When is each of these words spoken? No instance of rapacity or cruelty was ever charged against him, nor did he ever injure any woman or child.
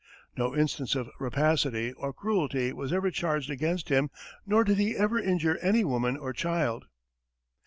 No 0.35 0.55
instance 0.55 0.95
of 0.95 1.11
rapacity 1.19 1.93
or 1.93 2.11
cruelty 2.11 2.73
was 2.73 2.91
ever 2.91 3.11
charged 3.11 3.51
against 3.51 3.89
him, 3.89 4.09
nor 4.47 4.63
did 4.63 4.79
he 4.79 4.95
ever 4.97 5.19
injure 5.19 5.59
any 5.59 5.83
woman 5.83 6.17
or 6.17 6.33
child. 6.33 6.85